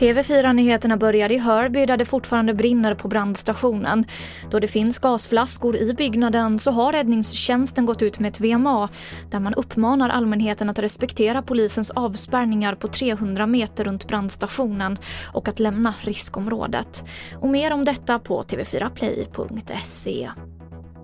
[0.00, 4.04] TV4-nyheterna börjar i Hörby där det fortfarande brinner på brandstationen.
[4.50, 8.88] Då det finns gasflaskor i byggnaden så har räddningstjänsten gått ut med ett VMA
[9.30, 14.98] där man uppmanar allmänheten att respektera polisens avspärrningar på 300 meter runt brandstationen
[15.32, 17.04] och att lämna riskområdet.
[17.40, 20.30] Och mer om detta på tv4play.se.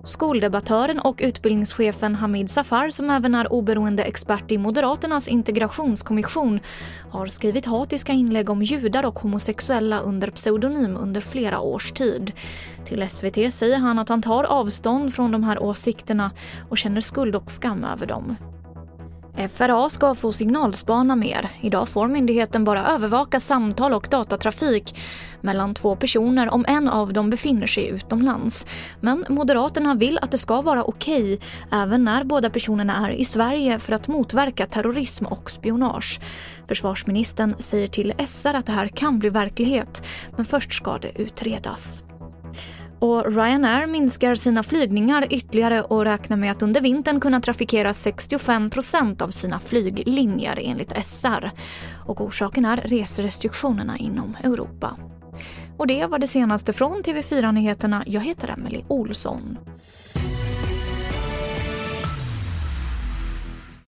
[0.07, 6.59] Skoldebattören och utbildningschefen Hamid Safar, som även är oberoende expert i Moderaternas integrationskommission,
[7.11, 12.31] har skrivit hatiska inlägg om judar och homosexuella under pseudonym under flera års tid.
[12.85, 16.31] Till SVT säger han att han tar avstånd från de här åsikterna
[16.69, 18.35] och känner skuld och skam över dem.
[19.37, 21.49] Eh, FRA ska få signalspana mer.
[21.61, 24.95] Idag får myndigheten bara övervaka samtal och datatrafik
[25.41, 28.65] mellan två personer om en av dem befinner sig utomlands.
[29.01, 33.25] Men Moderaterna vill att det ska vara okej okay, även när båda personerna är i
[33.25, 36.19] Sverige för att motverka terrorism och spionage.
[36.67, 40.03] Försvarsministern säger till SR att det här kan bli verklighet,
[40.35, 42.03] men först ska det utredas.
[42.99, 49.21] Och Ryanair minskar sina flygningar ytterligare och räknar med att under vintern kunna trafikera 65%
[49.21, 51.51] av sina flyglinjer enligt SR.
[52.05, 54.97] Och orsaken är reserestriktionerna inom Europa.
[55.77, 58.03] Och det var det senaste från TV4 Nyheterna.
[58.07, 59.57] Jag heter Emily Olsson.